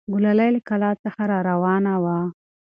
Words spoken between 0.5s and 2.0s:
له کلا څخه راروانه